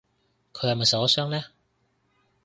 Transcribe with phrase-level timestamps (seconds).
[0.51, 1.43] 佢係咪受咗傷呢？